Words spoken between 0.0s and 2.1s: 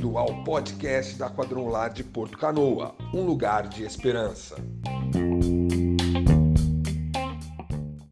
bem-vindo ao podcast da Quadrangular de